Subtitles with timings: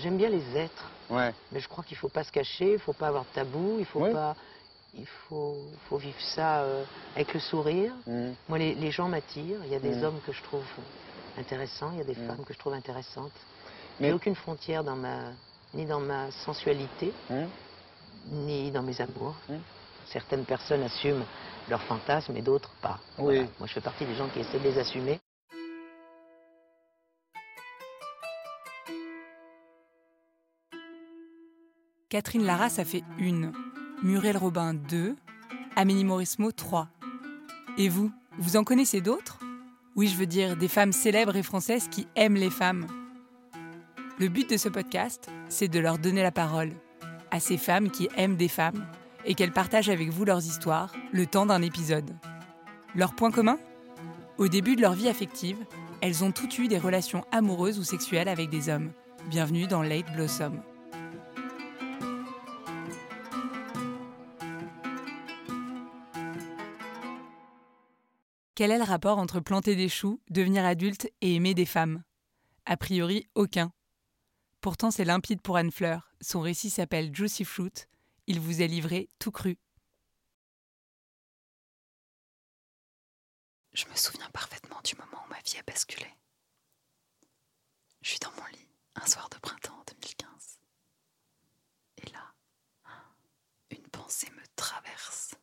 [0.00, 0.84] J'aime bien les êtres.
[1.10, 1.32] Ouais.
[1.52, 3.84] Mais je crois qu'il faut pas se cacher, il faut pas avoir de tabou, il
[3.84, 4.34] faut pas.
[4.94, 5.56] Il faut,
[5.88, 6.82] faut vivre ça euh,
[7.14, 7.92] avec le sourire.
[8.06, 8.34] Mhm.
[8.48, 9.60] Moi, les, les gens m'attirent.
[9.64, 10.04] Il y a des Mm.
[10.04, 10.64] hommes que je trouve
[11.38, 12.26] intéressants, il y a des Mm.
[12.26, 13.30] femmes que je trouve intéressantes.
[14.00, 15.18] Mais- Mais aucune frontière dans ma,
[15.74, 17.12] ni dans ma sensualité,
[18.32, 19.36] ni dans mes amours.
[20.06, 21.24] Certaines personnes assument
[21.68, 22.98] leurs fantasmes et d'autres pas.
[23.18, 23.24] Oui.
[23.36, 23.40] Voilà.
[23.60, 25.20] Moi, je fais partie des gens qui essaient de les assumer.
[32.10, 33.52] Catherine Lara, ça fait une.
[34.02, 35.14] Muriel Robin, deux.
[35.76, 36.88] Amélie Mauresmo, trois.
[37.78, 39.38] Et vous, vous en connaissez d'autres?
[39.94, 42.88] Oui, je veux dire des femmes célèbres et françaises qui aiment les femmes.
[44.18, 46.72] Le but de ce podcast, c'est de leur donner la parole
[47.30, 48.84] à ces femmes qui aiment des femmes
[49.24, 52.10] et qu'elles partagent avec vous leurs histoires le temps d'un épisode.
[52.96, 53.56] Leur point commun?
[54.36, 55.58] Au début de leur vie affective,
[56.00, 58.90] elles ont toutes eu des relations amoureuses ou sexuelles avec des hommes.
[59.28, 60.60] Bienvenue dans Late Blossom.
[68.60, 72.04] Quel est le rapport entre planter des choux, devenir adulte et aimer des femmes?
[72.66, 73.72] A priori, aucun.
[74.60, 76.12] Pourtant, c'est limpide pour Anne Fleur.
[76.20, 77.72] Son récit s'appelle Juicy Fruit.
[78.26, 79.56] Il vous est livré tout cru.
[83.72, 86.14] Je me souviens parfaitement du moment où ma vie a basculé.
[88.02, 90.60] Je suis dans mon lit, un soir de printemps 2015.
[91.96, 92.34] Et là,
[93.70, 95.34] une pensée me traverse.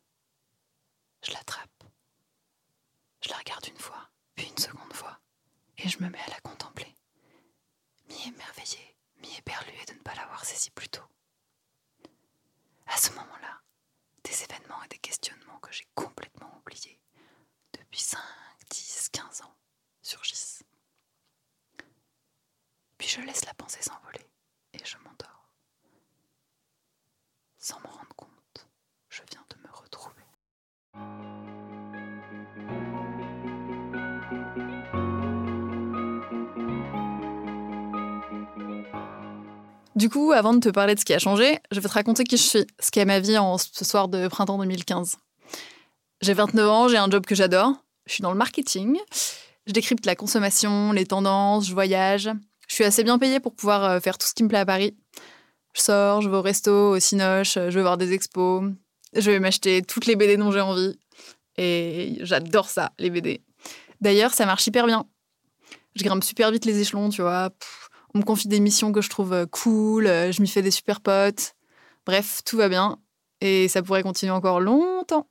[1.24, 1.68] Je l'attrape.
[3.20, 5.20] Je la regarde une fois, puis une seconde fois,
[5.78, 6.94] et je me mets à la contempler.
[8.08, 11.02] Mi-émerveillée, mi-éperluée de ne pas l'avoir saisie plus tôt.
[12.86, 13.60] À ce moment-là,
[14.24, 17.00] des événements et des questionnements que j'ai complètement oubliés
[17.72, 18.18] depuis 5,
[18.70, 19.56] 10, 15 ans
[20.02, 20.62] surgissent.
[22.98, 24.27] Puis je laisse la pensée s'envoler
[39.98, 42.22] Du coup, avant de te parler de ce qui a changé, je vais te raconter
[42.22, 45.16] qui je suis, ce qu'est ma vie en ce soir de printemps 2015.
[46.20, 47.72] J'ai 29 ans, j'ai un job que j'adore.
[48.06, 48.96] Je suis dans le marketing.
[49.66, 52.30] Je décrypte la consommation, les tendances, je voyage.
[52.68, 54.64] Je suis assez bien payée pour pouvoir euh, faire tout ce qui me plaît à
[54.64, 54.96] Paris.
[55.74, 58.70] Je sors, je vais au resto, au cinoche, je vais voir des expos.
[59.14, 60.96] Je vais m'acheter toutes les BD dont j'ai envie.
[61.56, 63.42] Et j'adore ça, les BD.
[64.00, 65.06] D'ailleurs, ça marche hyper bien.
[65.96, 67.50] Je grimpe super vite les échelons, tu vois.
[68.14, 70.70] On me confie des missions que je trouve euh, cool, euh, je m'y fais des
[70.70, 71.54] super potes.
[72.06, 72.98] Bref, tout va bien.
[73.40, 75.28] Et ça pourrait continuer encore longtemps.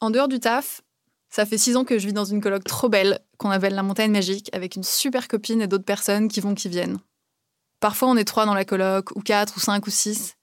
[0.00, 0.82] En dehors du taf,
[1.30, 3.82] ça fait six ans que je vis dans une coloc trop belle qu'on appelle la
[3.82, 6.98] montagne magique avec une super copine et d'autres personnes qui vont, qui viennent.
[7.78, 10.34] Parfois, on est trois dans la coloc, ou quatre, ou cinq, ou six.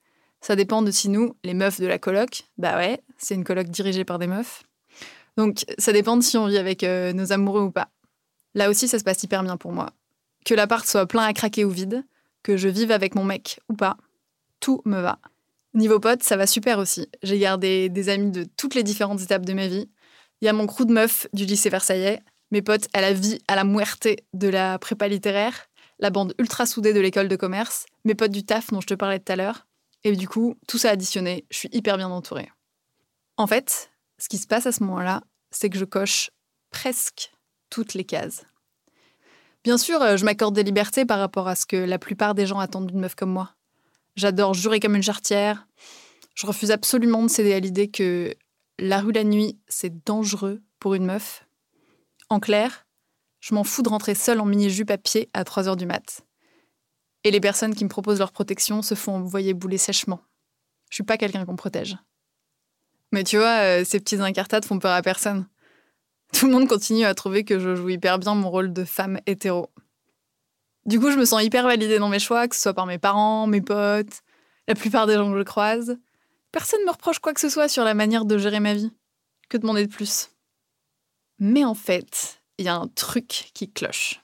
[0.41, 3.67] Ça dépend de si nous, les meufs de la coloc, bah ouais, c'est une coloc
[3.67, 4.63] dirigée par des meufs.
[5.35, 7.89] Donc, ça dépend de si on vit avec euh, nos amoureux ou pas.
[8.55, 9.91] Là aussi, ça se passe hyper bien pour moi.
[10.45, 12.05] Que l'appart soit plein à craquer ou vide,
[12.43, 13.97] que je vive avec mon mec ou pas,
[14.59, 15.19] tout me va.
[15.73, 17.07] Niveau potes, ça va super aussi.
[17.21, 19.89] J'ai gardé des amis de toutes les différentes étapes de ma vie.
[20.41, 22.21] Il y a mon crew de meufs du lycée Versaillais,
[22.51, 25.67] mes potes à la vie, à la muerte de la prépa littéraire,
[25.99, 28.93] la bande ultra soudée de l'école de commerce, mes potes du taf dont je te
[28.93, 29.67] parlais tout à l'heure.
[30.03, 32.49] Et du coup, tout ça additionné, je suis hyper bien entourée.
[33.35, 35.21] En fait, ce qui se passe à ce moment-là,
[35.51, 36.31] c'est que je coche
[36.71, 37.31] presque
[37.69, 38.45] toutes les cases.
[39.67, 42.45] Bien sûr, euh, je m'accorde des libertés par rapport à ce que la plupart des
[42.45, 43.53] gens attendent d'une meuf comme moi.
[44.15, 45.67] J'adore jurer comme une chartière.
[46.35, 48.33] Je refuse absolument de céder à l'idée que
[48.79, 51.45] la rue la nuit, c'est dangereux pour une meuf.
[52.29, 52.87] En clair,
[53.41, 56.21] je m'en fous de rentrer seule en mini-jupe à pied à 3 heures du mat.
[57.25, 60.21] Et les personnes qui me proposent leur protection se font envoyer bouler sèchement.
[60.89, 61.97] Je suis pas quelqu'un qu'on protège.
[63.11, 65.45] Mais tu vois, euh, ces petits incartades font peur à personne.
[66.33, 69.19] Tout le monde continue à trouver que je joue hyper bien mon rôle de femme
[69.25, 69.69] hétéro.
[70.85, 72.97] Du coup, je me sens hyper validée dans mes choix, que ce soit par mes
[72.97, 74.21] parents, mes potes,
[74.67, 75.97] la plupart des gens que je croise.
[76.51, 78.91] Personne ne me reproche quoi que ce soit sur la manière de gérer ma vie.
[79.49, 80.29] Que demander de plus
[81.39, 84.21] Mais en fait, il y a un truc qui cloche.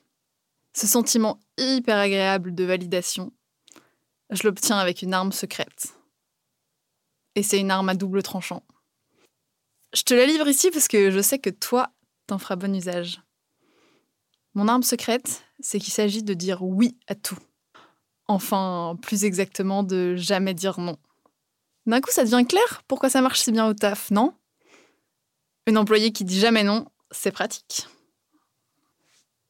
[0.74, 3.32] Ce sentiment hyper agréable de validation,
[4.30, 5.94] je l'obtiens avec une arme secrète.
[7.36, 8.64] Et c'est une arme à double tranchant.
[9.94, 11.92] Je te la livre ici parce que je sais que toi,
[12.26, 13.22] t'en feras bon usage.
[14.56, 17.38] Mon arme secrète, c'est qu'il s'agit de dire oui à tout.
[18.28, 20.98] Enfin, plus exactement, de jamais dire non.
[21.86, 24.34] D'un coup, ça devient clair pourquoi ça marche si bien au taf, non?
[25.68, 27.88] Une employée qui dit jamais non, c'est pratique.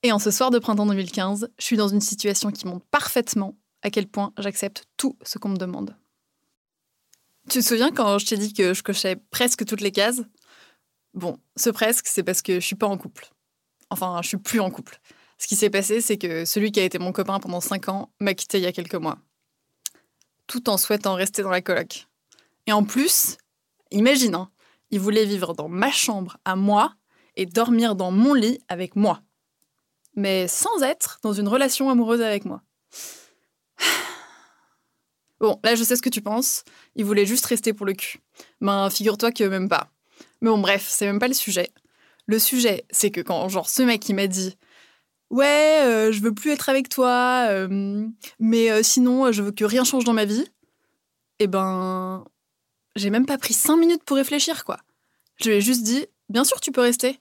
[0.01, 3.57] Et en ce soir de printemps 2015, je suis dans une situation qui monte parfaitement
[3.81, 5.95] à quel point j'accepte tout ce qu'on me demande.
[7.49, 10.21] Tu te souviens quand je t'ai dit que je cochais presque toutes les cases?
[11.13, 13.29] Bon, ce presque, c'est parce que je suis pas en couple.
[13.89, 14.99] Enfin, je suis plus en couple.
[15.37, 18.11] Ce qui s'est passé, c'est que celui qui a été mon copain pendant 5 ans
[18.19, 19.17] m'a quitté il y a quelques mois.
[20.47, 22.07] Tout en souhaitant rester dans la coloc.
[22.65, 23.37] Et en plus,
[23.91, 24.49] imagine, hein,
[24.89, 26.95] il voulait vivre dans ma chambre à moi
[27.35, 29.21] et dormir dans mon lit avec moi.
[30.15, 32.61] Mais sans être dans une relation amoureuse avec moi.
[35.43, 36.63] Bon, là, je sais ce que tu penses.
[36.95, 38.19] Il voulait juste rester pour le cul.
[38.61, 39.91] Ben, figure-toi que même pas.
[40.39, 41.69] Mais bon, bref, c'est même pas le sujet.
[42.27, 44.55] Le sujet, c'est que quand, genre, ce mec, il m'a dit
[45.31, 48.07] Ouais, euh, je veux plus être avec toi, euh,
[48.39, 50.45] mais euh, sinon, je veux que rien change dans ma vie.
[51.39, 52.23] Eh ben,
[52.95, 54.77] j'ai même pas pris cinq minutes pour réfléchir, quoi.
[55.41, 57.19] Je lui ai juste dit Bien sûr, tu peux rester.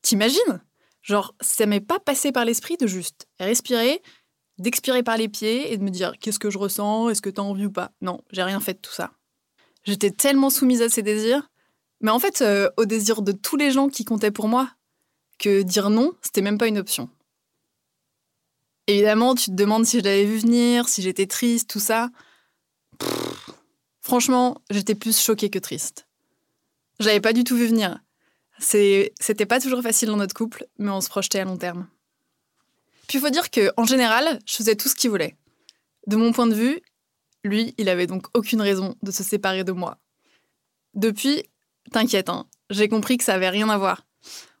[0.00, 0.62] T'imagines?
[1.02, 4.00] Genre, ça m'est pas passé par l'esprit de juste respirer,
[4.58, 7.42] d'expirer par les pieds et de me dire qu'est-ce que je ressens, est-ce que t'as
[7.42, 7.92] envie ou pas?
[8.00, 9.12] Non, j'ai rien fait de tout ça.
[9.84, 11.50] J'étais tellement soumise à ses désirs,
[12.00, 14.70] mais en fait, euh, au désir de tous les gens qui comptaient pour moi,
[15.38, 17.08] que dire non, c'était même pas une option.
[18.86, 22.10] Évidemment, tu te demandes si je l'avais vu venir, si j'étais triste, tout ça.
[24.00, 26.08] franchement, j'étais plus choquée que triste.
[26.98, 28.00] J'avais pas du tout vu venir.
[28.58, 31.86] C'était pas toujours facile dans notre couple, mais on se projetait à long terme.
[33.08, 35.36] Puis faut dire qu'en général, je faisais tout ce qu'il voulait.
[36.06, 36.80] De mon point de vue,
[37.42, 39.98] lui, il avait donc aucune raison de se séparer de moi.
[40.94, 41.42] Depuis,
[41.90, 44.06] t'inquiète, hein, j'ai compris que ça avait rien à voir.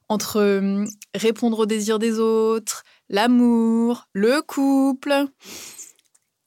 [0.08, 5.26] Entre hum, répondre aux désirs des autres, l'amour, le couple.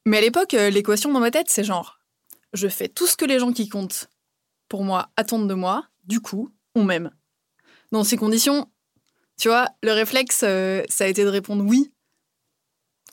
[0.06, 2.00] Mais à l'époque, euh, l'équation dans ma tête, c'est genre,
[2.53, 4.09] je fais tout ce que les gens qui comptent
[4.68, 7.12] pour moi attendent de moi, du coup, on m'aime.
[7.92, 8.70] Dans ces conditions,
[9.41, 11.91] tu vois, le réflexe, euh, ça a été de répondre oui,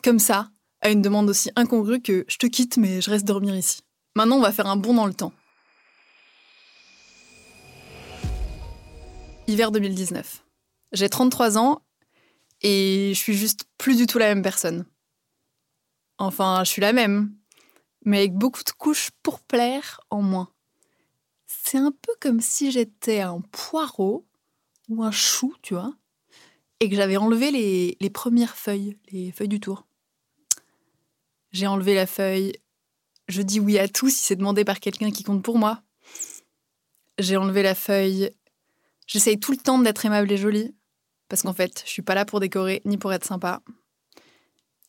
[0.03, 3.55] comme ça, à une demande aussi incongrue que je te quitte mais je reste dormir
[3.55, 3.81] ici.
[4.15, 5.33] Maintenant, on va faire un bond dans le temps.
[9.47, 10.45] Hiver 2019.
[10.91, 11.81] J'ai 33 ans
[12.61, 14.85] et je suis juste plus du tout la même personne.
[16.19, 17.33] Enfin, je suis la même,
[18.05, 20.51] mais avec beaucoup de couches pour plaire en moins.
[21.47, 24.27] C'est un peu comme si j'étais un poireau
[24.89, 25.95] ou un chou, tu vois,
[26.79, 27.51] et que j'avais enlevé
[27.99, 29.85] les, premières feuilles, les feuilles du tour.
[31.51, 32.53] J'ai enlevé la feuille.
[33.27, 35.81] Je dis oui à tout si c'est demandé par quelqu'un qui compte pour moi.
[37.17, 38.31] J'ai enlevé la feuille.
[39.07, 40.75] J'essaye tout le temps d'être aimable et jolie.
[41.27, 43.61] Parce qu'en fait, je suis pas là pour décorer ni pour être sympa.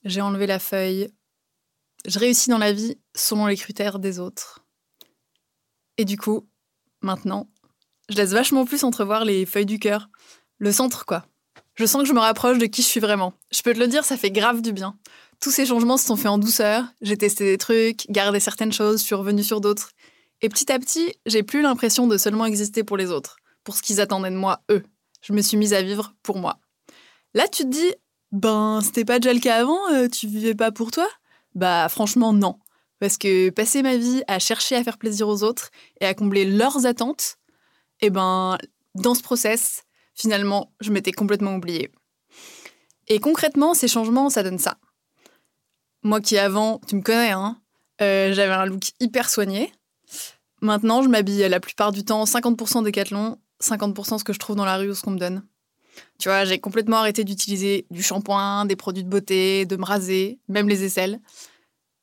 [0.05, 1.09] J'ai enlevé la feuille.
[2.07, 4.65] Je réussis dans la vie selon les critères des autres.
[5.99, 6.49] Et du coup,
[7.03, 7.51] maintenant,
[8.09, 10.09] je laisse vachement plus entrevoir les feuilles du cœur.
[10.59, 11.27] Le centre, quoi.
[11.81, 13.33] Je sens que je me rapproche de qui je suis vraiment.
[13.51, 14.99] Je peux te le dire, ça fait grave du bien.
[15.41, 16.85] Tous ces changements se sont faits en douceur.
[17.01, 19.93] J'ai testé des trucs, gardé certaines choses, je suis revenue sur d'autres.
[20.43, 23.81] Et petit à petit, j'ai plus l'impression de seulement exister pour les autres, pour ce
[23.81, 24.83] qu'ils attendaient de moi, eux.
[25.23, 26.59] Je me suis mise à vivre pour moi.
[27.33, 27.95] Là, tu te dis,
[28.31, 31.09] ben, c'était pas déjà le cas avant, euh, tu vivais pas pour toi?
[31.55, 32.59] Bah, franchement, non.
[32.99, 35.71] Parce que passer ma vie à chercher à faire plaisir aux autres
[36.03, 37.39] et à combler leurs attentes,
[38.03, 38.59] eh ben,
[38.97, 39.85] dans ce process,
[40.15, 41.91] finalement, je m'étais complètement oubliée.
[43.09, 44.79] Et concrètement, ces changements, ça donne ça.
[46.03, 47.61] Moi qui avant, tu me connais, hein,
[48.01, 49.73] euh, j'avais un look hyper soigné.
[50.63, 54.65] Maintenant, je m'habille la plupart du temps 50% décathlon, 50% ce que je trouve dans
[54.65, 55.43] la rue ou ce qu'on me donne.
[56.19, 60.39] Tu vois, j'ai complètement arrêté d'utiliser du shampoing, des produits de beauté, de me raser,
[60.49, 61.21] même les aisselles.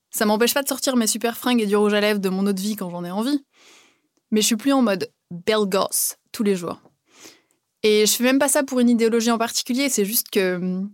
[0.09, 2.45] Ça m'empêche pas de sortir mes super fringues et du rouge à lèvres de mon
[2.47, 3.43] autre vie quand j'en ai envie.
[4.31, 6.81] Mais je suis plus en mode belle gosse tous les jours.
[7.83, 10.91] Et je fais même pas ça pour une idéologie en particulier, c'est juste que hum,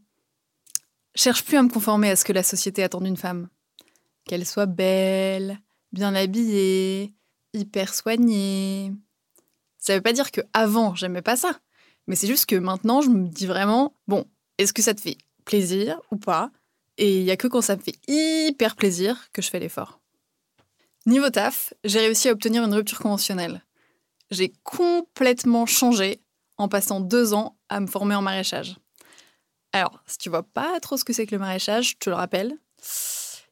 [1.16, 3.50] je cherche plus à me conformer à ce que la société attend d'une femme.
[4.26, 5.60] Qu'elle soit belle,
[5.92, 7.14] bien habillée,
[7.54, 8.92] hyper soignée.
[9.78, 11.60] Ça veut pas dire que avant j'aimais pas ça,
[12.08, 14.26] mais c'est juste que maintenant je me dis vraiment bon,
[14.58, 16.52] est-ce que ça te fait plaisir ou pas?
[16.98, 20.00] Et il y a que quand ça me fait hyper plaisir que je fais l'effort.
[21.06, 23.64] Niveau taf, j'ai réussi à obtenir une rupture conventionnelle.
[24.32, 26.22] J'ai complètement changé
[26.58, 28.78] en passant deux ans à me former en maraîchage.
[29.72, 32.16] Alors, si tu vois pas trop ce que c'est que le maraîchage, je te le
[32.16, 32.58] rappelle,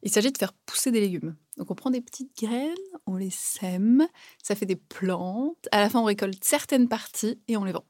[0.03, 1.35] il s'agit de faire pousser des légumes.
[1.57, 4.07] Donc on prend des petites graines, on les sème,
[4.41, 7.85] ça fait des plantes, à la fin on récolte certaines parties et on les vend.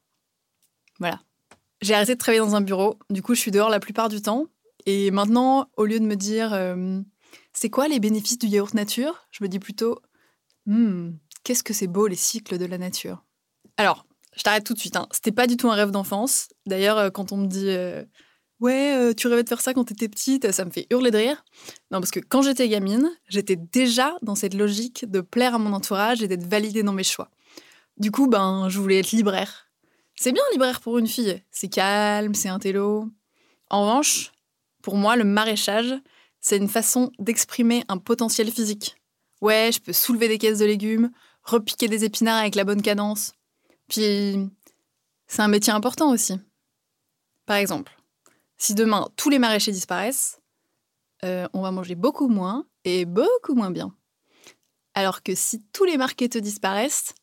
[0.98, 1.20] Voilà.
[1.80, 4.20] J'ai arrêté de travailler dans un bureau, du coup je suis dehors la plupart du
[4.20, 4.46] temps.
[4.84, 7.00] Et maintenant, au lieu de me dire euh,
[7.52, 10.00] c'est quoi les bénéfices du yaourt nature, je me dis plutôt
[10.66, 11.10] hmm,
[11.44, 13.24] qu'est-ce que c'est beau les cycles de la nature?
[13.76, 14.96] Alors, je t'arrête tout de suite.
[14.96, 15.06] Hein.
[15.12, 16.48] C'était pas du tout un rêve d'enfance.
[16.66, 18.02] D'ailleurs, euh, quand on me dit euh,
[18.60, 21.18] Ouais, euh, tu rêvais de faire ça quand t'étais petite, ça me fait hurler de
[21.18, 21.44] rire.
[21.90, 25.72] Non, parce que quand j'étais gamine, j'étais déjà dans cette logique de plaire à mon
[25.72, 27.28] entourage et d'être validée dans mes choix.
[27.98, 29.66] Du coup, ben, je voulais être libraire.
[30.14, 31.42] C'est bien libraire pour une fille.
[31.50, 32.60] C'est calme, c'est un.
[33.70, 34.30] En revanche,
[34.82, 35.94] pour moi, le maraîchage,
[36.40, 38.96] c'est une façon d'exprimer un potentiel physique.
[39.40, 41.10] Ouais, je peux soulever des caisses de légumes,
[41.42, 43.34] repiquer des épinards avec la bonne cadence.
[43.92, 44.48] Puis,
[45.26, 46.32] c'est un métier important aussi.
[47.44, 47.92] Par exemple,
[48.56, 50.40] si demain tous les maraîchers disparaissent,
[51.26, 53.94] euh, on va manger beaucoup moins et beaucoup moins bien.
[54.94, 57.14] Alors que si tous les marketeurs disparaissent,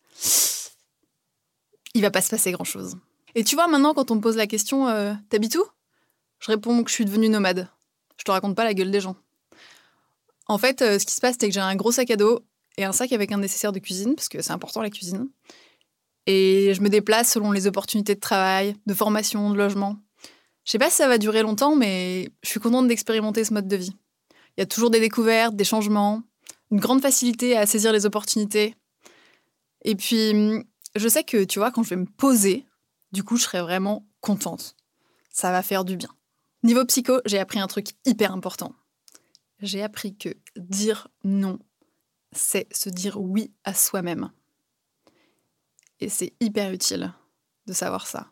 [1.96, 2.98] il va pas se passer grand chose.
[3.34, 5.66] Et tu vois, maintenant, quand on me pose la question euh, T'habites où?
[6.38, 7.68] Je réponds que je suis devenue nomade.
[8.18, 9.16] Je te raconte pas la gueule des gens.
[10.46, 12.42] En fait, euh, ce qui se passe, c'est que j'ai un gros sac à dos
[12.78, 15.30] et un sac avec un nécessaire de cuisine, parce que c'est important la cuisine.
[16.32, 19.98] Et je me déplace selon les opportunités de travail, de formation, de logement.
[20.64, 23.68] Je sais pas si ça va durer longtemps, mais je suis contente d'expérimenter ce mode
[23.68, 23.96] de vie.
[24.56, 26.22] Il y a toujours des découvertes, des changements,
[26.70, 28.76] une grande facilité à saisir les opportunités.
[29.84, 30.64] Et puis,
[30.96, 32.64] je sais que, tu vois, quand je vais me poser,
[33.12, 34.76] du coup, je serai vraiment contente.
[35.32, 36.10] Ça va faire du bien.
[36.62, 38.76] Niveau psycho, j'ai appris un truc hyper important.
[39.64, 41.58] J'ai appris que dire non,
[42.32, 44.30] c'est se dire oui à soi-même.
[46.00, 47.14] Et c'est hyper utile
[47.68, 48.32] de savoir ça.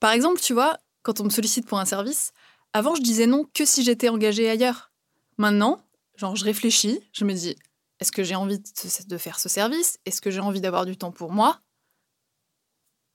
[0.00, 2.32] Par exemple, tu vois, quand on me sollicite pour un service,
[2.72, 4.92] avant je disais non que si j'étais engagée ailleurs.
[5.38, 5.84] Maintenant,
[6.16, 7.56] genre je réfléchis, je me dis
[8.02, 8.58] est-ce que j'ai envie
[9.06, 9.98] de faire ce service?
[10.06, 11.60] Est-ce que j'ai envie d'avoir du temps pour moi?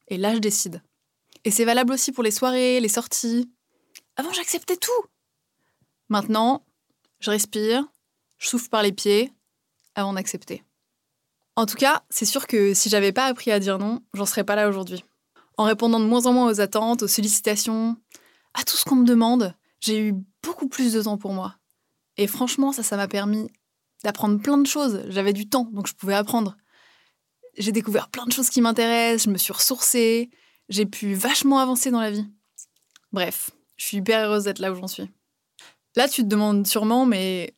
[0.07, 0.81] Et là, je décide.
[1.43, 3.51] Et c'est valable aussi pour les soirées, les sorties.
[4.15, 5.03] Avant, j'acceptais tout.
[6.07, 6.65] Maintenant,
[7.19, 7.85] je respire,
[8.37, 9.33] je souffle par les pieds
[9.95, 10.63] avant d'accepter.
[11.57, 14.43] En tout cas, c'est sûr que si j'avais pas appris à dire non, j'en serais
[14.43, 15.03] pas là aujourd'hui.
[15.57, 17.97] En répondant de moins en moins aux attentes, aux sollicitations,
[18.53, 21.55] à tout ce qu'on me demande, j'ai eu beaucoup plus de temps pour moi.
[22.15, 23.49] Et franchement, ça, ça m'a permis
[24.03, 25.01] d'apprendre plein de choses.
[25.07, 26.55] J'avais du temps, donc je pouvais apprendre.
[27.57, 30.29] J'ai découvert plein de choses qui m'intéressent, je me suis ressourcée,
[30.69, 32.27] j'ai pu vachement avancer dans la vie.
[33.11, 35.09] Bref, je suis hyper heureuse d'être là où j'en suis.
[35.95, 37.55] Là, tu te demandes sûrement, mais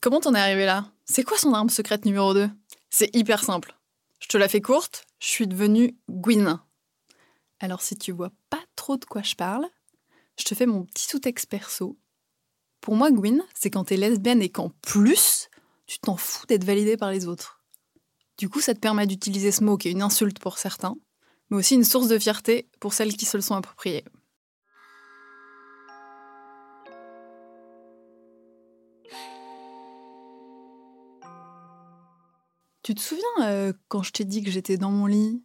[0.00, 0.86] comment t'en es arrivé là?
[1.04, 2.48] C'est quoi son arme secrète numéro 2
[2.94, 3.74] C'est hyper simple.
[4.20, 6.60] Je te la fais courte, je suis devenue Gwyn.
[7.58, 9.66] Alors si tu vois pas trop de quoi je parle,
[10.38, 11.96] je te fais mon petit sous-texte perso.
[12.82, 15.48] Pour moi, Gwyn, c'est quand t'es lesbienne et qu'en plus,
[15.86, 17.62] tu t'en fous d'être validé par les autres.
[18.36, 20.96] Du coup, ça te permet d'utiliser ce mot qui est une insulte pour certains,
[21.48, 24.04] mais aussi une source de fierté pour celles qui se le sont appropriées.
[32.82, 35.44] Tu te souviens euh, quand je t'ai dit que j'étais dans mon lit,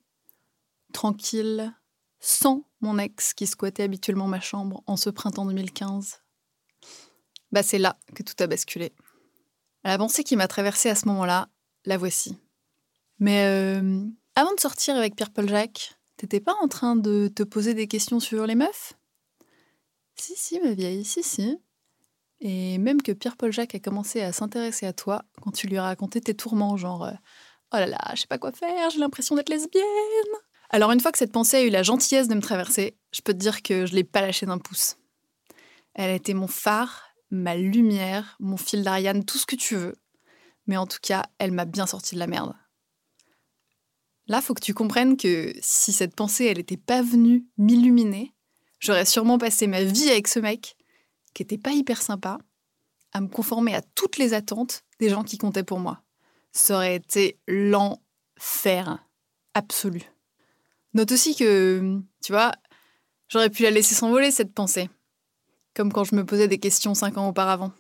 [0.92, 1.72] tranquille,
[2.20, 6.24] sans mon ex qui squattait habituellement ma chambre en ce printemps 2015
[7.52, 8.94] Bah c'est là que tout a basculé.
[9.84, 11.50] La pensée qui m'a traversée à ce moment-là,
[11.86, 12.36] la voici.
[13.20, 14.04] Mais euh,
[14.36, 18.20] avant de sortir avec Pierre-Paul Jacques, t'étais pas en train de te poser des questions
[18.20, 18.94] sur les meufs?
[20.16, 21.60] Si, si, ma vieille, si, si.
[22.40, 25.84] Et même que Pierre-Paul Jacques a commencé à s'intéresser à toi quand tu lui as
[25.84, 27.14] raconté tes tourments, genre euh,
[27.74, 29.84] Oh là là, je sais pas quoi faire, j'ai l'impression d'être lesbienne.
[30.70, 33.34] Alors, une fois que cette pensée a eu la gentillesse de me traverser, je peux
[33.34, 34.98] te dire que je l'ai pas lâchée d'un pouce.
[35.94, 39.96] Elle a été mon phare, ma lumière, mon fil d'Ariane, tout ce que tu veux.
[40.66, 42.54] Mais en tout cas, elle m'a bien sorti de la merde.
[44.28, 48.34] Là, faut que tu comprennes que si cette pensée, elle n'était pas venue m'illuminer,
[48.80, 50.77] j'aurais sûrement passé ma vie avec ce mec,
[51.38, 52.40] qui était pas hyper sympa,
[53.14, 56.02] à me conformer à toutes les attentes des gens qui comptaient pour moi.
[56.52, 59.06] Ça aurait été l'enfer
[59.54, 60.02] absolu.
[60.96, 62.54] Note aussi que, tu vois,
[63.28, 64.90] j'aurais pu la laisser s'envoler, cette pensée
[65.76, 67.72] comme quand je me posais des questions cinq ans auparavant.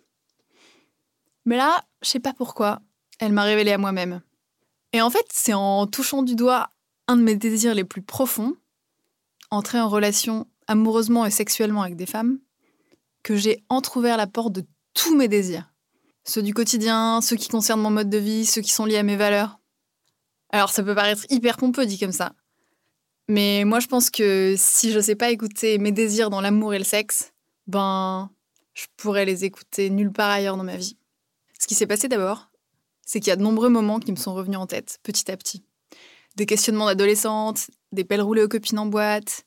[1.46, 2.80] Mais là, je sais pas pourquoi,
[3.18, 4.22] elle m'a révélé à moi-même.
[4.94, 6.70] Et en fait, c'est en touchant du doigt
[7.08, 8.56] un de mes désirs les plus profonds,
[9.50, 12.38] entrer en relation amoureusement et sexuellement avec des femmes,
[13.27, 15.69] que j'ai entr'ouvert la porte de tous mes désirs.
[16.24, 19.03] Ceux du quotidien, ceux qui concernent mon mode de vie, ceux qui sont liés à
[19.03, 19.60] mes valeurs.
[20.50, 22.31] Alors ça peut paraître hyper pompeux dit comme ça.
[23.27, 26.77] Mais moi je pense que si je sais pas écouter mes désirs dans l'amour et
[26.77, 27.34] le sexe,
[27.67, 28.31] ben,
[28.74, 30.96] je pourrais les écouter nulle part ailleurs dans ma vie.
[31.60, 32.50] Ce qui s'est passé d'abord,
[33.05, 35.36] c'est qu'il y a de nombreux moments qui me sont revenus en tête, petit à
[35.36, 35.65] petit.
[36.38, 39.43] Des questionnements d'adolescente, des pelles roulées aux copines en boîte,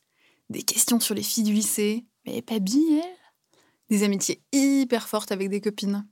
[0.50, 3.00] des questions sur les filles du lycée, mais bien
[3.90, 6.06] Des amitiés hyper fortes avec des copines.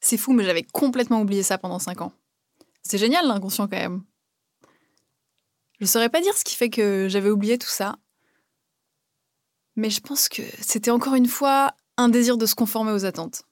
[0.00, 2.12] C'est fou, mais j'avais complètement oublié ça pendant cinq ans.
[2.82, 4.02] C'est génial l'inconscient quand même.
[5.80, 7.96] Je saurais pas dire ce qui fait que j'avais oublié tout ça,
[9.76, 13.42] mais je pense que c'était encore une fois un désir de se conformer aux attentes.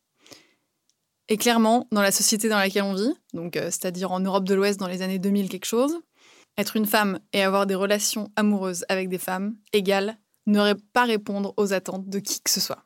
[1.29, 4.55] Et clairement, dans la société dans laquelle on vit, donc euh, c'est-à-dire en Europe de
[4.55, 6.01] l'Ouest dans les années 2000 quelque chose,
[6.59, 11.55] être une femme et avoir des relations amoureuses avec des femmes égales n'aurait pas répondre
[11.57, 12.85] aux attentes de qui que ce soit.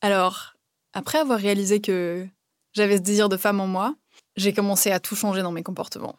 [0.00, 0.54] Alors,
[0.92, 2.26] après avoir réalisé que
[2.72, 3.96] j'avais ce désir de femme en moi,
[4.36, 6.16] j'ai commencé à tout changer dans mes comportements.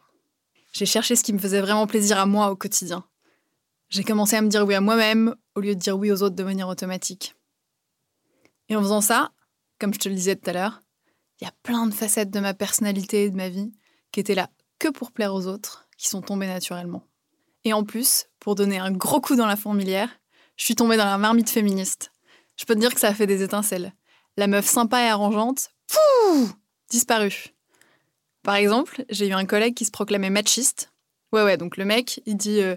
[0.72, 3.04] J'ai cherché ce qui me faisait vraiment plaisir à moi au quotidien.
[3.88, 6.36] J'ai commencé à me dire oui à moi-même au lieu de dire oui aux autres
[6.36, 7.34] de manière automatique.
[8.68, 9.32] Et en faisant ça,
[9.78, 10.82] comme je te le disais tout à l'heure,
[11.40, 13.72] il y a plein de facettes de ma personnalité et de ma vie
[14.12, 17.04] qui étaient là que pour plaire aux autres, qui sont tombées naturellement.
[17.64, 20.10] Et en plus, pour donner un gros coup dans la fourmilière,
[20.56, 22.12] je suis tombée dans la marmite féministe.
[22.56, 23.94] Je peux te dire que ça a fait des étincelles.
[24.36, 26.54] La meuf sympa et arrangeante, pouf,
[26.90, 27.54] disparue.
[28.42, 30.92] Par exemple, j'ai eu un collègue qui se proclamait machiste.
[31.32, 32.76] Ouais, ouais, donc le mec, il dit euh,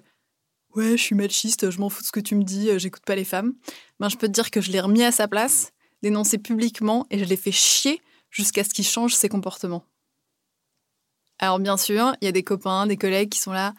[0.76, 3.06] Ouais, je suis machiste, je m'en fous de ce que tu me dis, euh, j'écoute
[3.06, 3.54] pas les femmes.
[4.00, 7.20] Ben, je peux te dire que je l'ai remis à sa place, dénoncé publiquement, et
[7.20, 8.02] je l'ai fait chier
[8.32, 9.86] jusqu'à ce qu'il change ses comportements.
[11.40, 13.74] Alors, bien sûr, il y a des copains, des collègues qui sont là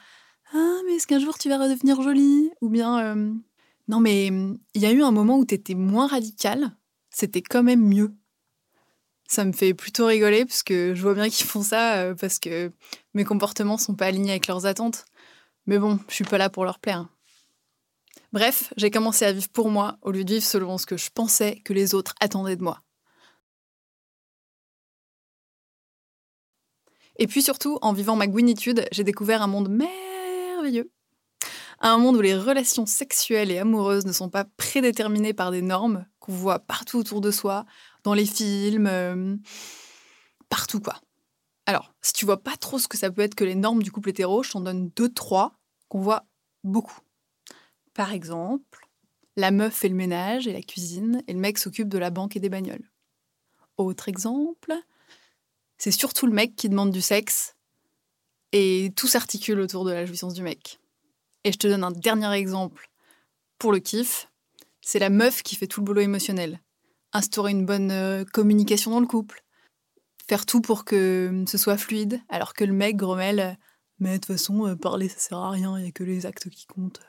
[0.52, 2.50] Ah, mais est-ce qu'un jour tu vas redevenir jolie?
[2.60, 3.32] Ou bien euh,
[3.88, 6.76] Non, mais il y a eu un moment où tu étais moins radical,
[7.10, 8.14] c'était quand même mieux.
[9.26, 12.38] Ça me fait plutôt rigoler parce que je vois bien qu'ils font ça euh, parce
[12.38, 12.72] que
[13.14, 15.06] mes comportements sont pas alignés avec leurs attentes.
[15.66, 17.08] Mais bon, je suis pas là pour leur plaire.
[18.32, 21.10] Bref, j'ai commencé à vivre pour moi au lieu de vivre selon ce que je
[21.10, 22.80] pensais que les autres attendaient de moi.
[27.16, 30.90] Et puis surtout, en vivant ma gwinitude, j'ai découvert un monde merveilleux.
[31.86, 36.06] Un monde où les relations sexuelles et amoureuses ne sont pas prédéterminées par des normes
[36.18, 37.66] qu'on voit partout autour de soi,
[38.04, 39.36] dans les films, euh,
[40.48, 40.98] partout quoi.
[41.66, 43.92] Alors, si tu vois pas trop ce que ça peut être que les normes du
[43.92, 46.24] couple hétéro, je t'en donne deux, trois qu'on voit
[46.62, 47.00] beaucoup.
[47.92, 48.88] Par exemple,
[49.36, 52.34] la meuf fait le ménage et la cuisine et le mec s'occupe de la banque
[52.34, 52.90] et des bagnoles.
[53.76, 54.72] Autre exemple,
[55.76, 57.56] c'est surtout le mec qui demande du sexe
[58.52, 60.80] et tout s'articule autour de la jouissance du mec.
[61.44, 62.88] Et je te donne un dernier exemple
[63.58, 64.28] pour le kiff,
[64.80, 66.60] c'est la meuf qui fait tout le boulot émotionnel.
[67.12, 69.44] Instaurer une bonne euh, communication dans le couple,
[70.26, 73.58] faire tout pour que ce soit fluide, alors que le mec grommelle
[74.00, 76.26] Mais de toute façon, euh, parler ça sert à rien, il n'y a que les
[76.26, 77.00] actes qui comptent.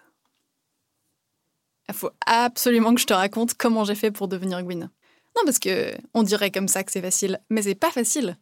[1.88, 4.89] Il faut absolument que je te raconte comment j'ai fait pour devenir Gwyn.
[5.36, 8.38] Non, parce que on dirait comme ça que c'est facile, mais c'est pas facile.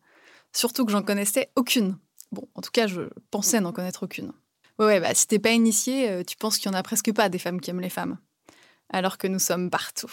[0.53, 1.97] Surtout que j'en connaissais aucune.
[2.32, 3.01] Bon, en tout cas, je
[3.32, 4.32] pensais n'en connaître aucune.
[4.79, 7.13] Ouais, ouais, bah si t'es pas initié, euh, tu penses qu'il y en a presque
[7.13, 8.17] pas des femmes qui aiment les femmes.
[8.89, 10.12] Alors que nous sommes partout.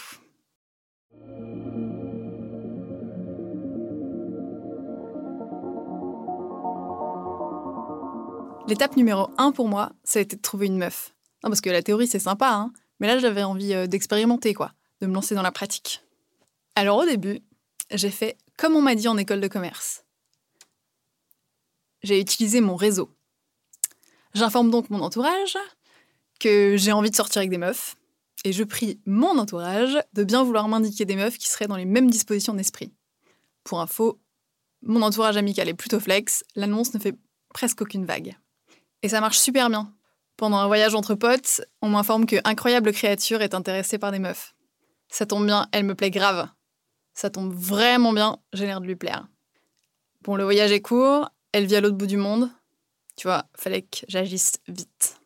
[8.67, 11.13] L'étape numéro un pour moi, ça a été de trouver une meuf.
[11.43, 14.73] Non, parce que la théorie, c'est sympa, hein, mais là, j'avais envie euh, d'expérimenter, quoi,
[15.01, 16.01] de me lancer dans la pratique.
[16.75, 17.41] Alors, au début,
[17.91, 20.05] j'ai fait comme on m'a dit en école de commerce.
[22.03, 23.09] J'ai utilisé mon réseau.
[24.33, 25.57] J'informe donc mon entourage
[26.39, 27.95] que j'ai envie de sortir avec des meufs,
[28.43, 31.85] et je prie mon entourage de bien vouloir m'indiquer des meufs qui seraient dans les
[31.85, 32.93] mêmes dispositions d'esprit.
[33.63, 34.19] Pour info,
[34.81, 37.15] mon entourage amical est plutôt flex, l'annonce ne fait
[37.53, 38.35] presque aucune vague.
[39.03, 39.93] Et ça marche super bien.
[40.37, 44.55] Pendant un voyage entre potes, on m'informe que Incroyable Créature est intéressée par des meufs.
[45.09, 46.49] Ça tombe bien, elle me plaît grave.
[47.13, 49.27] Ça tombe vraiment bien, j'ai l'air de lui plaire.
[50.21, 52.49] Bon, le voyage est court, elle vit à l'autre bout du monde.
[53.15, 55.19] Tu vois, fallait que j'agisse vite.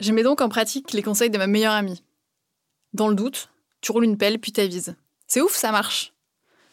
[0.00, 2.02] Je mets donc en pratique les conseils de ma meilleure amie.
[2.92, 4.96] Dans le doute, tu roules une pelle puis t'avises.
[5.26, 6.12] C'est ouf, ça marche.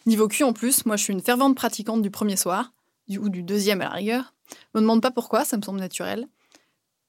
[0.05, 2.73] Niveau cul en plus, moi je suis une fervente pratiquante du premier soir,
[3.17, 4.33] ou du deuxième à la rigueur.
[4.73, 6.27] Me demande pas pourquoi, ça me semble naturel.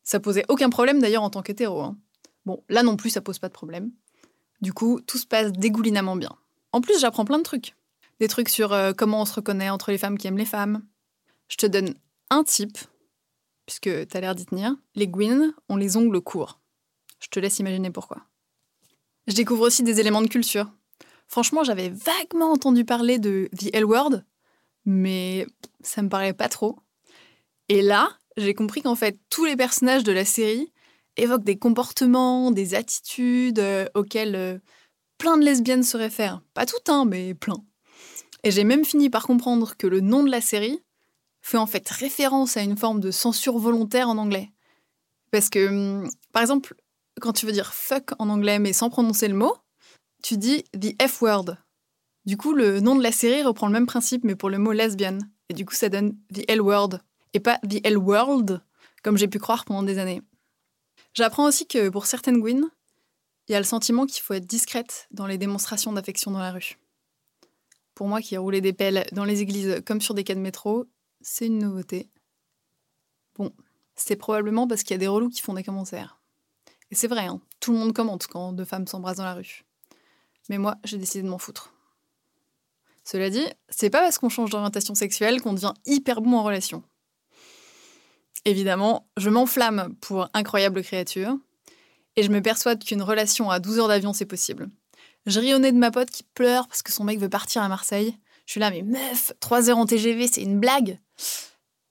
[0.03, 1.81] Ça posait aucun problème d'ailleurs en tant qu'hétéro.
[1.81, 1.97] Hein.
[2.47, 3.91] Bon, là non plus, ça pose pas de problème.
[4.61, 6.35] Du coup, tout se passe dégoulinamment bien.
[6.73, 7.75] En plus, j'apprends plein de trucs.
[8.19, 10.83] Des trucs sur euh, comment on se reconnaît entre les femmes qui aiment les femmes.
[11.49, 11.95] Je te donne
[12.31, 12.79] un type,
[13.67, 14.75] puisque t'as l'air d'y tenir.
[14.95, 16.61] Les Gwyn ont les ongles courts.
[17.21, 18.23] Je te laisse imaginer pourquoi.
[19.27, 20.73] Je découvre aussi des éléments de culture.
[21.29, 24.23] Franchement, j'avais vaguement entendu parler de The L-Word,
[24.85, 25.47] mais
[25.83, 26.79] ça me parlait pas trop.
[27.69, 30.73] Et là, j'ai compris qu'en fait, tous les personnages de la série
[31.17, 34.59] évoquent des comportements, des attitudes euh, auxquels euh,
[35.19, 36.43] plein de lesbiennes se réfèrent.
[36.55, 37.63] Pas toutes, hein, mais plein.
[38.43, 40.83] Et j'ai même fini par comprendre que le nom de la série
[41.41, 44.51] fait en fait référence à une forme de censure volontaire en anglais.
[45.31, 46.75] Parce que, hum, par exemple,
[47.21, 49.57] quand tu veux dire fuck en anglais mais sans prononcer le mot,
[50.23, 51.57] tu dis the F word.
[52.27, 54.73] Du coup, le nom de la série reprend le même principe mais pour le mot
[54.73, 55.31] lesbienne.
[55.49, 56.99] Et du coup, ça donne the L word
[57.33, 58.63] et pas the L world
[59.03, 60.23] comme j'ai pu croire pendant des années.
[61.15, 62.71] J'apprends aussi que pour certaines Gwyn,
[63.49, 66.53] il y a le sentiment qu'il faut être discrète dans les démonstrations d'affection dans la
[66.53, 66.79] rue.
[67.95, 70.41] Pour moi qui ai roulé des pelles dans les églises comme sur des quais de
[70.41, 70.87] métro,
[71.21, 72.09] c'est une nouveauté.
[73.37, 73.53] Bon,
[73.97, 76.21] c'est probablement parce qu'il y a des relous qui font des commentaires.
[76.91, 79.65] Et c'est vrai, hein, tout le monde commente quand deux femmes s'embrassent dans la rue.
[80.49, 81.73] Mais moi, j'ai décidé de m'en foutre.
[83.05, 86.83] Cela dit, c'est pas parce qu'on change d'orientation sexuelle qu'on devient hyper bon en relation.
[88.45, 91.37] Évidemment, je m'enflamme pour incroyable créature,
[92.17, 94.71] et je me persuade qu'une relation à 12 heures d'avion, c'est possible.
[95.27, 98.17] Je nez de ma pote qui pleure parce que son mec veut partir à Marseille.
[98.47, 100.99] Je suis là, mais meuf, 3 heures en TGV, c'est une blague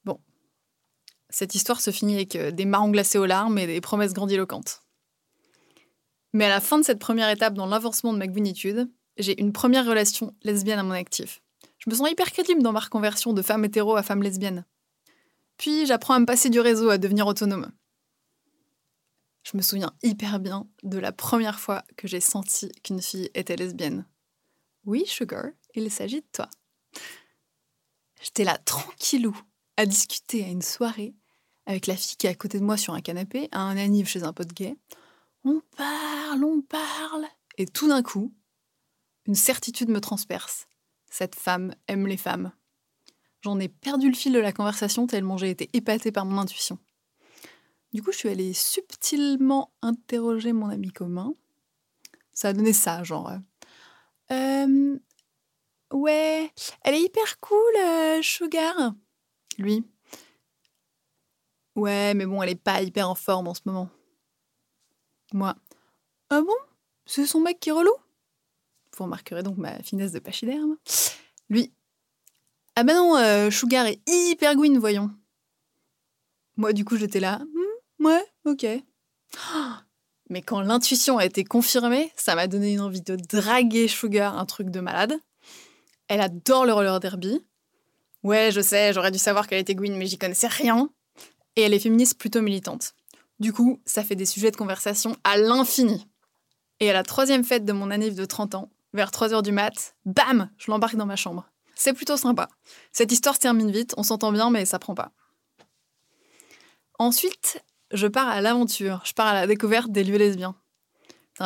[0.05, 0.19] Bon.
[1.29, 4.81] Cette histoire se finit avec euh, des marrons glacés aux larmes et des promesses grandiloquentes.
[6.33, 9.51] Mais à la fin de cette première étape dans l'avancement de ma gouinitude, j'ai une
[9.51, 11.41] première relation lesbienne à mon actif.
[11.79, 14.65] Je me sens hyper crédible dans ma reconversion de femme hétéro à femme lesbienne.
[15.57, 17.71] Puis j'apprends à me passer du réseau, à devenir autonome.
[19.43, 23.55] Je me souviens hyper bien de la première fois que j'ai senti qu'une fille était
[23.55, 24.05] lesbienne.
[24.85, 26.49] Oui, Sugar, il s'agit de toi.
[28.21, 29.35] J'étais là tranquillou,
[29.77, 31.15] à discuter à une soirée
[31.65, 34.07] avec la fille qui est à côté de moi sur un canapé, à un anniv
[34.07, 34.75] chez un pote gay.
[35.43, 37.25] On parle, on parle.
[37.57, 38.33] Et tout d'un coup,
[39.25, 40.67] une certitude me transperce.
[41.11, 42.51] Cette femme aime les femmes.
[43.41, 46.77] J'en ai perdu le fil de la conversation tellement j'ai été épatée par mon intuition.
[47.93, 51.33] Du coup, je suis allée subtilement interroger mon ami commun.
[52.33, 53.31] Ça a donné ça, genre.
[54.31, 54.99] Euh,
[55.93, 56.51] ouais,
[56.83, 58.93] elle est hyper cool, euh, Sugar.
[59.57, 59.83] Lui.
[61.75, 63.89] Ouais, mais bon, elle est pas hyper en forme en ce moment.
[65.33, 65.55] Moi.
[66.29, 66.55] Ah bon?
[67.05, 67.93] C'est son mec qui est relou?
[68.97, 70.77] Vous remarquerez donc ma finesse de pachyderme.
[71.49, 71.71] Lui.
[72.75, 75.11] Ah bah non, euh, Sugar est hyper gwyn, voyons.
[76.57, 77.39] Moi, du coup, j'étais là.
[77.39, 78.65] Hmm, ouais, ok.
[80.29, 84.45] Mais quand l'intuition a été confirmée, ça m'a donné une envie de draguer Sugar, un
[84.45, 85.17] truc de malade.
[86.09, 87.45] Elle adore le roller derby.
[88.23, 90.89] Ouais, je sais, j'aurais dû savoir qu'elle était Gwyn, mais j'y connaissais rien.
[91.55, 92.93] Et elle est féministe plutôt militante.
[93.39, 96.07] Du coup, ça fait des sujets de conversation à l'infini.
[96.79, 99.95] Et à la troisième fête de mon année de 30 ans, vers 3h du mat,
[100.05, 101.49] bam, je l'embarque dans ma chambre.
[101.75, 102.49] C'est plutôt sympa.
[102.91, 105.11] Cette histoire se termine vite, on s'entend bien, mais ça prend pas.
[106.97, 110.55] Ensuite, je pars à l'aventure, je pars à la découverte des lieux lesbiens.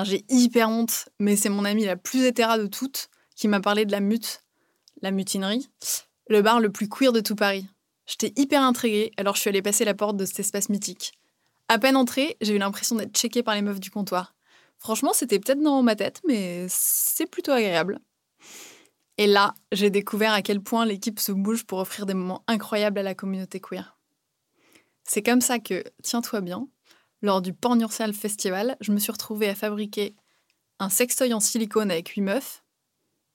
[0.03, 3.85] J'ai hyper honte, mais c'est mon amie la plus hétéra de toutes qui m'a parlé
[3.85, 4.43] de la mute,
[5.03, 5.69] la mutinerie,
[6.29, 7.67] le bar le plus queer de tout Paris.
[8.07, 11.13] J'étais hyper intriguée, alors je suis allée passer la porte de cet espace mythique.
[11.67, 14.33] À peine entrée, j'ai eu l'impression d'être checkée par les meufs du comptoir.
[14.79, 17.99] Franchement, c'était peut-être dans ma tête, mais c'est plutôt agréable.
[19.17, 22.99] Et là, j'ai découvert à quel point l'équipe se bouge pour offrir des moments incroyables
[22.99, 23.97] à la communauté queer.
[25.03, 26.67] C'est comme ça que, tiens-toi bien,
[27.21, 30.15] lors du Pornursal Festival, je me suis retrouvée à fabriquer
[30.79, 32.62] un sextoy en silicone avec huit meufs.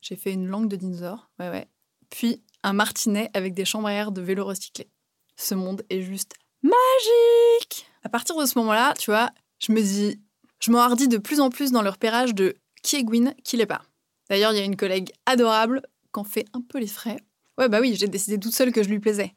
[0.00, 1.68] J'ai fait une langue de dinosaure, ouais ouais.
[2.11, 4.88] Puis un martinet avec des chambres à air de vélo recyclé.
[5.37, 10.20] Ce monde est juste magique À partir de ce moment-là, tu vois, je me dis,
[10.61, 13.66] je m'enhardis de plus en plus dans le repérage de qui est Gwyn, qui l'est
[13.66, 13.82] pas.
[14.28, 15.82] D'ailleurs, il y a une collègue adorable
[16.12, 17.18] qui en fait un peu les frais.
[17.56, 19.34] Ouais, bah oui, j'ai décidé toute seule que je lui plaisais.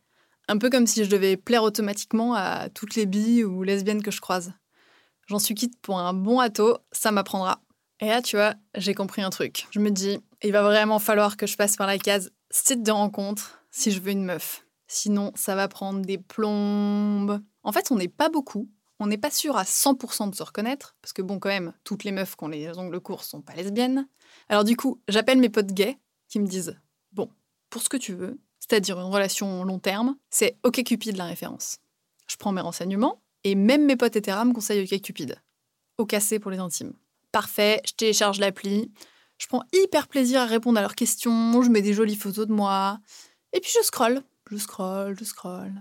[0.47, 4.11] Un peu comme si je devais plaire automatiquement à toutes les billes ou lesbiennes que
[4.11, 4.53] je croise.
[5.27, 7.61] J'en suis quitte pour un bon ato, ça m'apprendra.
[8.01, 9.67] Et là, tu vois, j'ai compris un truc.
[9.69, 12.91] Je me dis, il va vraiment falloir que je passe par la case site de
[12.91, 14.65] rencontre si je veux une meuf.
[14.87, 17.39] Sinon, ça va prendre des plombes.
[17.63, 18.67] En fait, on n'est pas beaucoup.
[18.99, 22.03] On n'est pas sûr à 100% de se reconnaître, parce que bon, quand même, toutes
[22.03, 24.07] les meufs qui ont les ongles courts sont pas lesbiennes.
[24.49, 26.79] Alors du coup, j'appelle mes potes gays qui me disent
[27.11, 27.29] Bon,
[27.69, 31.77] pour ce que tu veux, c'est-à-dire une relation long terme, c'est OkCupid la référence.
[32.27, 35.35] Je prends mes renseignements, et même mes potes hétéras me conseillent OkCupid.
[35.97, 36.93] Au cassé pour les intimes.
[37.31, 38.91] Parfait, je télécharge l'appli,
[39.37, 42.53] je prends hyper plaisir à répondre à leurs questions, je mets des jolies photos de
[42.53, 42.99] moi,
[43.53, 45.73] et puis je scroll, je scroll, je scroll.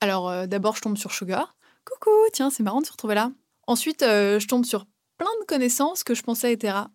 [0.00, 1.56] Alors euh, d'abord, je tombe sur Sugar.
[1.84, 3.32] Coucou, tiens, c'est marrant de se retrouver là.
[3.66, 6.90] Ensuite, euh, je tombe sur plein de connaissances que je pensais hétéra.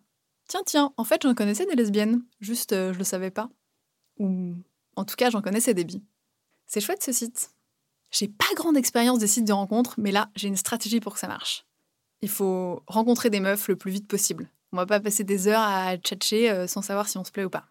[0.48, 3.48] Tiens, tiens, en fait, j'en connaissais des lesbiennes, juste euh, je le savais pas.
[4.18, 4.54] Ou
[4.96, 6.02] en tout cas, j'en connaissais des bi.
[6.66, 7.50] C'est chouette ce site.
[8.10, 11.18] J'ai pas grande expérience des sites de rencontres, mais là, j'ai une stratégie pour que
[11.18, 11.66] ça marche.
[12.22, 14.48] Il faut rencontrer des meufs le plus vite possible.
[14.72, 17.50] On va pas passer des heures à tchatcher sans savoir si on se plaît ou
[17.50, 17.66] pas.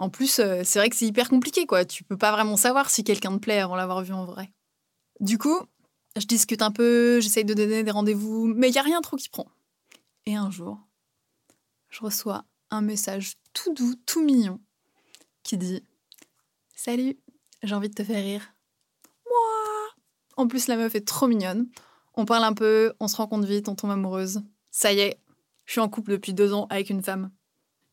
[0.00, 1.84] En plus, euh, c'est vrai que c'est hyper compliqué, quoi.
[1.84, 4.50] Tu peux pas vraiment savoir si quelqu'un te plaît avant l'avoir vu en vrai.
[5.20, 5.60] Du coup,
[6.16, 9.18] je discute un peu, j'essaye de donner des rendez-vous, mais il y a rien trop
[9.18, 9.46] qui prend.
[10.24, 10.78] Et un jour,
[11.90, 14.58] je reçois un message tout doux, tout mignon,
[15.42, 15.84] qui dit
[16.74, 17.18] Salut,
[17.62, 18.54] j'ai envie de te faire rire.
[19.28, 19.88] Moi
[20.38, 21.68] En plus, la meuf est trop mignonne.
[22.14, 24.42] On parle un peu, on se rencontre vite, on tombe amoureuse.
[24.70, 25.18] Ça y est,
[25.64, 27.30] Je suis en couple depuis deux ans avec une femme.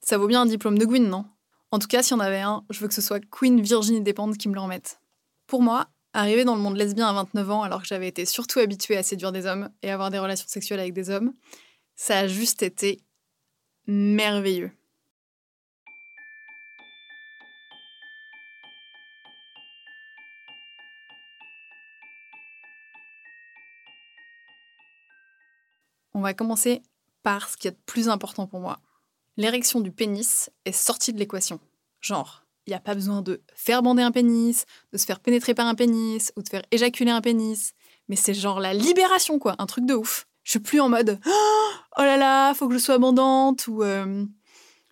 [0.02, 1.26] Ça vaut bien un diplôme de Gwyn, non?
[1.72, 4.38] En tout cas, si on avait un, je veux que ce soit Queen Virginie Despentes
[4.38, 5.00] qui me le remette.
[5.48, 8.60] Pour moi, arriver dans le monde lesbien à 29 ans alors que j'avais été surtout
[8.60, 11.34] habituée à séduire des hommes et avoir des relations sexuelles avec des hommes,
[11.96, 13.02] ça a juste été
[13.86, 14.72] merveilleux.
[26.18, 26.82] On va commencer
[27.22, 28.80] par ce qui est de plus important pour moi.
[29.38, 31.60] L'érection du pénis est sortie de l'équation.
[32.02, 35.54] Genre, il n'y a pas besoin de faire bander un pénis, de se faire pénétrer
[35.54, 37.76] par un pénis ou de faire éjaculer un pénis.
[38.10, 40.26] Mais c'est genre la libération, quoi, un truc de ouf.
[40.44, 44.26] Je suis plus en mode oh là là, faut que je sois abondante ou euh,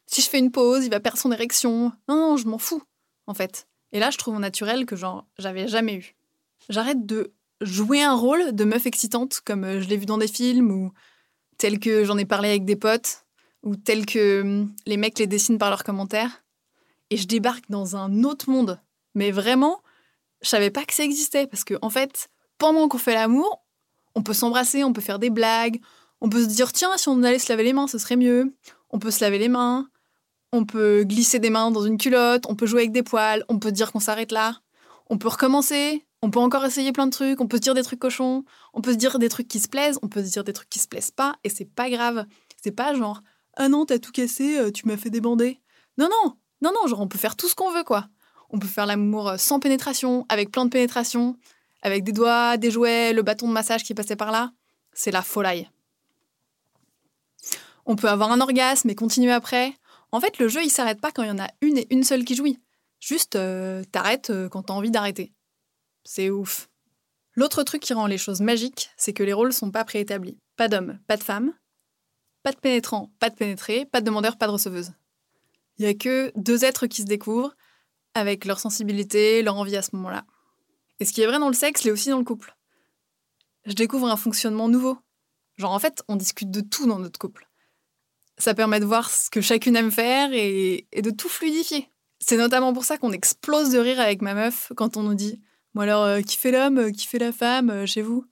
[0.06, 1.92] si je fais une pause, il va perdre son érection.
[2.08, 2.84] Non, je m'en fous,
[3.26, 3.68] en fait.
[3.94, 6.16] Et là, je trouve naturel que genre j'avais jamais eu.
[6.70, 10.28] J'arrête de jouer un rôle de meuf excitante comme euh, je l'ai vu dans des
[10.28, 10.92] films ou
[11.58, 13.26] tel que j'en ai parlé avec des potes,
[13.64, 16.44] ou tel que hum, les mecs les dessinent par leurs commentaires.
[17.10, 18.80] Et je débarque dans un autre monde.
[19.14, 19.82] Mais vraiment,
[20.42, 21.48] je savais pas que ça existait.
[21.48, 23.64] Parce que, en fait, pendant qu'on fait l'amour,
[24.16, 25.80] on peut s'embrasser, on peut faire des blagues,
[26.22, 28.56] on peut se dire, tiens, si on allait se laver les mains, ce serait mieux.
[28.90, 29.88] On peut se laver les mains,
[30.52, 33.60] on peut glisser des mains dans une culotte, on peut jouer avec des poils, on
[33.60, 34.62] peut dire qu'on s'arrête là,
[35.10, 37.84] on peut recommencer, on peut encore essayer plein de trucs, on peut se dire des
[37.84, 40.44] trucs cochons, on peut se dire des trucs qui se plaisent, on peut se dire
[40.44, 42.26] des trucs qui se plaisent pas, et c'est pas grave.
[42.64, 43.22] C'est pas genre
[43.56, 45.62] Ah non, t'as tout cassé, euh, tu m'as fait débander.
[46.00, 48.08] Non, non, non, non, genre on peut faire tout ce qu'on veut, quoi.
[48.50, 51.38] On peut faire l'amour euh, sans pénétration, avec plein de pénétration,
[51.84, 54.52] avec des doigts, des jouets, le bâton de massage qui passait par là.
[54.94, 55.70] C'est la folie.
[57.86, 59.76] On peut avoir un orgasme et continuer après.
[60.12, 62.04] En fait, le jeu, il s'arrête pas quand il y en a une et une
[62.04, 62.58] seule qui jouit.
[63.00, 65.35] Juste, euh, t'arrêtes quand t'as envie d'arrêter.
[66.06, 66.70] C'est ouf.
[67.34, 70.38] L'autre truc qui rend les choses magiques, c'est que les rôles sont pas préétablis.
[70.56, 71.54] Pas d'homme, pas de femme,
[72.44, 74.94] pas de pénétrant, pas de pénétré, pas de demandeur, pas de receveuse.
[75.78, 77.56] Il y a que deux êtres qui se découvrent,
[78.14, 80.26] avec leur sensibilité, leur envie à ce moment-là.
[81.00, 82.56] Et ce qui est vrai dans le sexe l'est aussi dans le couple.
[83.66, 84.98] Je découvre un fonctionnement nouveau.
[85.58, 87.50] Genre en fait, on discute de tout dans notre couple.
[88.38, 91.90] Ça permet de voir ce que chacune aime faire et de tout fluidifier.
[92.20, 95.42] C'est notamment pour ça qu'on explose de rire avec ma meuf quand on nous dit
[95.76, 98.26] Bon alors, euh, qui fait l'homme, euh, qui fait la femme euh, chez vous?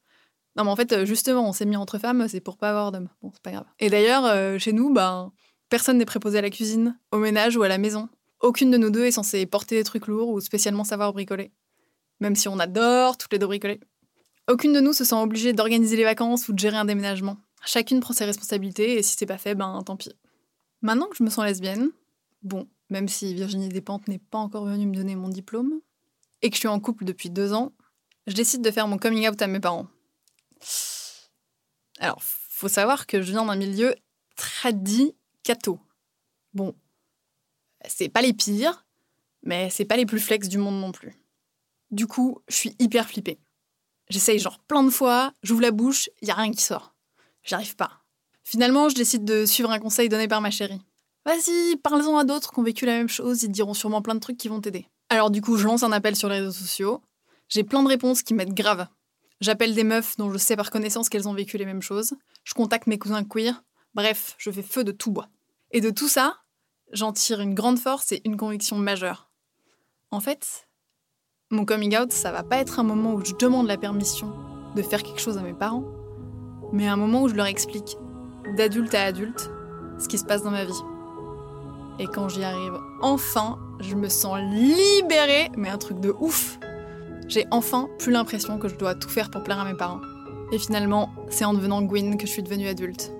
[0.56, 3.10] Non mais en fait, justement, on s'est mis entre femmes, c'est pour pas avoir d'hommes.
[3.21, 3.65] Bon, c'est pas grave.
[3.79, 5.34] Et d'ailleurs, chez nous, ben,
[5.67, 8.08] personne n'est préposé à la cuisine, au ménage ou à la maison.
[8.39, 11.51] Aucune de nous deux est censée porter des trucs lourds ou spécialement savoir bricoler.
[12.19, 13.79] Même si on adore toutes les deux bricoler.
[14.47, 17.38] Aucune de nous se sent obligée d'organiser les vacances ou de gérer un déménagement.
[17.65, 20.13] Chacune prend ses responsabilités et si c'est pas fait, ben tant pis.
[20.84, 21.89] Maintenant que je me sens lesbienne,
[22.43, 25.79] bon, même si Virginie Despentes n'est pas encore venue me donner mon diplôme,
[26.43, 27.71] et que je suis en couple depuis deux ans,
[28.27, 29.88] je décide de faire mon coming out à mes parents.
[31.99, 33.95] Alors, faut savoir que je viens d'un milieu
[34.36, 35.79] tradit catho.
[36.53, 36.75] Bon,
[37.88, 38.86] c'est pas les pires,
[39.41, 41.15] mais c'est pas les plus flex du monde non plus.
[41.91, 43.39] Du coup, je suis hyper flippée.
[44.10, 46.93] J'essaye genre plein de fois, j'ouvre la bouche, y a rien qui sort.
[47.43, 48.03] J'arrive pas.
[48.43, 50.82] Finalement, je décide de suivre un conseil donné par ma chérie.
[51.25, 54.15] Vas-y, parle-en à d'autres qui ont vécu la même chose, ils te diront sûrement plein
[54.15, 54.88] de trucs qui vont t'aider.
[55.13, 56.99] Alors du coup, je lance un appel sur les réseaux sociaux.
[57.47, 58.88] J'ai plein de réponses qui m'aident grave.
[59.41, 62.15] J'appelle des meufs dont je sais par connaissance qu'elles ont vécu les mêmes choses.
[62.43, 63.63] Je contacte mes cousins queer.
[63.93, 65.28] Bref, je fais feu de tout bois.
[65.69, 66.38] Et de tout ça,
[66.93, 69.30] j'en tire une grande force et une conviction majeure.
[70.10, 70.67] En fait,
[71.52, 74.34] mon coming out, ça va pas être un moment où je demande la permission
[74.76, 75.86] de faire quelque chose à mes parents,
[76.71, 77.97] mais un moment où je leur explique,
[78.58, 79.52] d'adulte à adulte,
[79.99, 80.82] ce qui se passe dans ma vie.
[81.99, 86.57] Et quand j'y arrive enfin, je me sens libérée, mais un truc de ouf.
[87.27, 90.01] J'ai enfin plus l'impression que je dois tout faire pour plaire à mes parents.
[90.51, 93.11] Et finalement, c'est en devenant Gwyn que je suis devenue adulte.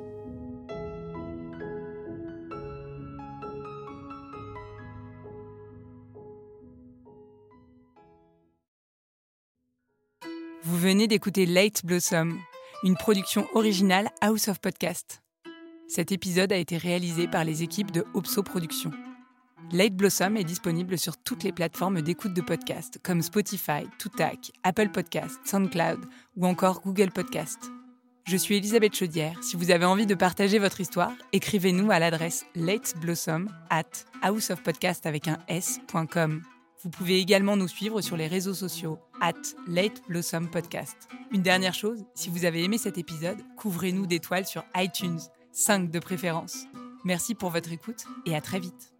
[10.64, 12.40] Vous venez d'écouter Late Blossom,
[12.84, 15.22] une production originale House of Podcast.
[15.88, 18.92] Cet épisode a été réalisé par les équipes de Opso Productions.
[19.74, 24.90] Late Blossom est disponible sur toutes les plateformes d'écoute de podcasts comme Spotify, Toutac, Apple
[24.90, 26.00] Podcasts, SoundCloud
[26.38, 27.72] ou encore Google Podcasts.
[28.28, 29.44] Je suis Elisabeth Chaudière.
[29.44, 33.82] Si vous avez envie de partager votre histoire, écrivez-nous à l'adresse lateblossom at
[34.24, 36.44] houseofpodcast avec un s.com.
[36.84, 39.34] Vous pouvez également nous suivre sur les réseaux sociaux at
[39.68, 40.04] Late.
[41.32, 45.20] Une dernière chose, si vous avez aimé cet épisode, couvrez-nous d'étoiles sur iTunes
[45.52, 46.68] 5 de préférence.
[47.06, 48.93] Merci pour votre écoute et à très vite.